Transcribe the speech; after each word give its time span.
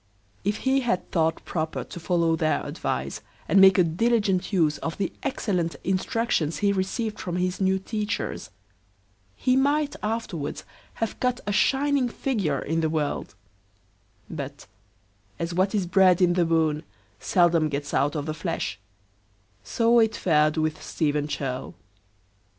If 0.43 0.57
he 0.65 0.79
had 0.79 1.11
thought 1.11 1.45
proper 1.45 1.83
to 1.83 1.99
follow 1.99 2.35
their 2.35 2.65
advice, 2.65 3.21
and 3.47 3.61
make 3.61 3.77
a 3.77 3.83
diligent 3.83 4.51
use 4.51 4.79
of 4.79 4.97
the 4.97 5.13
excellent 5.21 5.75
instructions 5.83 6.57
he 6.57 6.73
received 6.73 7.19
from 7.19 7.35
his 7.35 7.61
new 7.61 7.77
teachers, 7.77 8.49
he 9.35 9.55
might 9.55 9.95
afterwards 10.01 10.63
have 10.95 11.19
cut 11.19 11.39
a 11.45 11.51
shining 11.51 12.09
figure 12.09 12.57
in 12.57 12.81
the 12.81 12.89
world; 12.89 13.35
but, 14.27 14.65
as 15.37 15.53
what 15.53 15.75
is 15.75 15.85
bred 15.85 16.19
in 16.19 16.33
the 16.33 16.45
bone, 16.45 16.81
seldom 17.19 17.69
gets 17.69 17.93
out 17.93 18.15
of 18.15 18.25
the 18.25 18.33
flesh, 18.33 18.79
so 19.63 19.99
it 19.99 20.15
fared 20.15 20.57
with 20.57 20.81
Stephen 20.81 21.27
Churl. 21.27 21.75